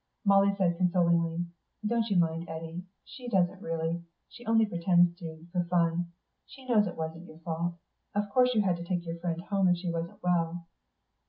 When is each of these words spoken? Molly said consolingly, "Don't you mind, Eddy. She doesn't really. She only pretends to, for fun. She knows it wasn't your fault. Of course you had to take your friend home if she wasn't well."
Molly 0.25 0.55
said 0.57 0.77
consolingly, 0.79 1.45
"Don't 1.85 2.09
you 2.09 2.17
mind, 2.17 2.49
Eddy. 2.49 2.85
She 3.05 3.29
doesn't 3.29 3.61
really. 3.61 4.01
She 4.29 4.43
only 4.47 4.65
pretends 4.65 5.15
to, 5.19 5.45
for 5.51 5.63
fun. 5.65 6.07
She 6.47 6.67
knows 6.67 6.87
it 6.87 6.97
wasn't 6.97 7.27
your 7.27 7.37
fault. 7.41 7.75
Of 8.15 8.27
course 8.31 8.55
you 8.55 8.63
had 8.63 8.77
to 8.77 8.83
take 8.83 9.05
your 9.05 9.19
friend 9.19 9.39
home 9.39 9.67
if 9.67 9.77
she 9.77 9.91
wasn't 9.91 10.23
well." 10.23 10.65